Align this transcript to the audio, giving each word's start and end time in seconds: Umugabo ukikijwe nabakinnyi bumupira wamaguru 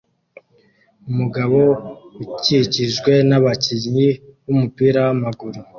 Umugabo 1.09 1.59
ukikijwe 2.33 3.13
nabakinnyi 3.29 4.07
bumupira 4.43 4.99
wamaguru 5.07 5.59